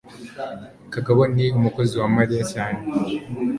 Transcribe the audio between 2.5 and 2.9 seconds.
cyane